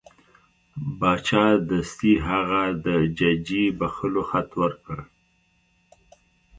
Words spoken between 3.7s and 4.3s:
بخښلو